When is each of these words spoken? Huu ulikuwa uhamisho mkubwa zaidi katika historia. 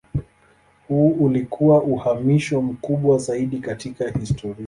Huu 0.87 1.09
ulikuwa 1.09 1.83
uhamisho 1.83 2.61
mkubwa 2.61 3.17
zaidi 3.17 3.57
katika 3.59 4.09
historia. 4.11 4.55